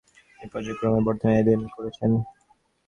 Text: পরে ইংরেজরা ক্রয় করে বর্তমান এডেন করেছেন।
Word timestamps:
পরে 0.41 0.61
ইংরেজরা 0.61 0.73
ক্রয় 0.79 0.91
করে 0.93 1.05
বর্তমান 1.07 1.33
এডেন 1.39 1.61
করেছেন। 1.75 2.11